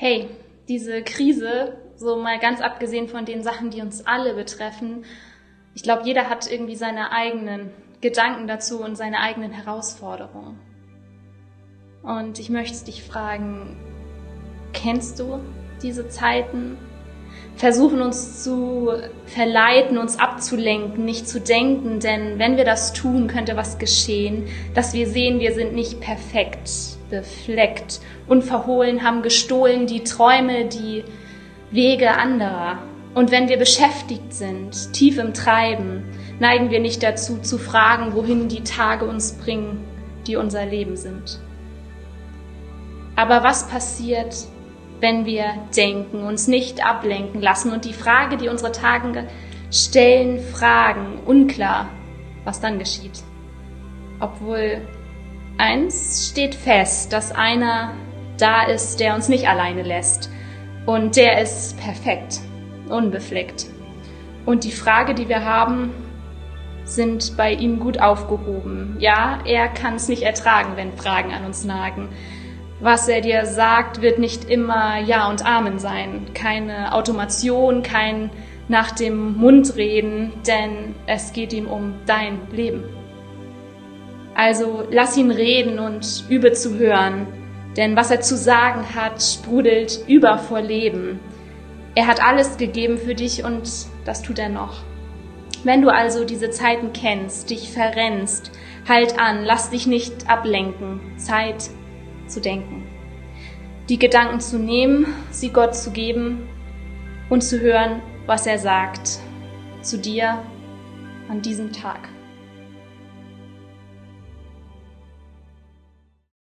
[0.00, 0.30] hey,
[0.66, 5.04] diese Krise, so mal ganz abgesehen von den Sachen, die uns alle betreffen,
[5.74, 10.58] ich glaube, jeder hat irgendwie seine eigenen Gedanken dazu und seine eigenen Herausforderungen.
[12.02, 13.76] Und ich möchte dich fragen,
[14.72, 15.38] kennst du
[15.82, 16.78] diese Zeiten?
[17.56, 18.90] Versuchen uns zu
[19.26, 24.94] verleiten, uns abzulenken, nicht zu denken, denn wenn wir das tun, könnte was geschehen, dass
[24.94, 26.70] wir sehen, wir sind nicht perfekt,
[27.10, 31.04] befleckt, unverhohlen, haben gestohlen die Träume, die
[31.70, 32.78] Wege anderer.
[33.14, 36.04] Und wenn wir beschäftigt sind, tief im Treiben,
[36.38, 39.84] neigen wir nicht dazu zu fragen, wohin die Tage uns bringen,
[40.26, 41.40] die unser Leben sind.
[43.16, 44.34] Aber was passiert,
[45.00, 49.28] wenn wir denken, uns nicht ablenken lassen und die Frage, die unsere Tage
[49.70, 51.88] stellen, fragen, unklar,
[52.44, 53.22] was dann geschieht?
[54.20, 54.82] Obwohl
[55.58, 57.94] eins steht fest, dass einer
[58.38, 60.30] da ist, der uns nicht alleine lässt.
[60.86, 62.40] Und der ist perfekt,
[62.88, 63.66] unbefleckt.
[64.46, 65.92] Und die Frage, die wir haben,
[66.84, 68.96] sind bei ihm gut aufgehoben.
[68.98, 72.08] Ja, er kann es nicht ertragen, wenn Fragen an uns nagen.
[72.80, 76.26] Was er dir sagt, wird nicht immer Ja und Amen sein.
[76.32, 78.30] Keine Automation, kein
[78.68, 82.84] nach dem Mund reden, denn es geht ihm um dein Leben.
[84.34, 87.26] Also lass ihn reden und übe zu hören,
[87.76, 91.20] denn was er zu sagen hat, sprudelt über vor Leben.
[91.94, 93.68] Er hat alles gegeben für dich und
[94.04, 94.84] das tut er noch.
[95.64, 98.52] Wenn du also diese Zeiten kennst, dich verrennst,
[98.88, 101.00] halt an, lass dich nicht ablenken.
[101.16, 101.70] Zeit
[102.30, 102.86] zu denken.
[103.88, 106.48] Die Gedanken zu nehmen, sie Gott zu geben
[107.28, 109.18] und zu hören, was er sagt
[109.82, 110.42] zu dir
[111.28, 112.08] an diesem Tag.